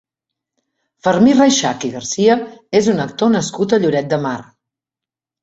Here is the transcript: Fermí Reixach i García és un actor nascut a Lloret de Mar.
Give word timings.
Fermí 1.07 1.35
Reixach 1.35 1.85
i 1.89 1.91
García 1.97 2.39
és 2.81 2.89
un 2.95 3.05
actor 3.05 3.33
nascut 3.35 3.77
a 3.77 3.81
Lloret 3.85 4.11
de 4.17 4.21
Mar. 4.27 4.35